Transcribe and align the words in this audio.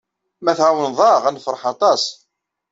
Ma 0.43 0.53
tɛawneḍ-aɣ, 0.57 1.23
ad 1.25 1.33
nefṛeḥ 1.35 1.63
aṭas. 1.73 2.03